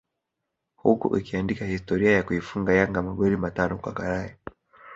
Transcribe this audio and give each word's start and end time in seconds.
huku 0.75 1.17
ikiandika 1.17 1.65
historia 1.65 2.11
ya 2.11 2.23
kuifunga 2.23 2.73
Yanga 2.73 3.01
magoli 3.01 3.37
matano 3.37 3.77
kwa 3.77 3.93
karai 3.93 4.35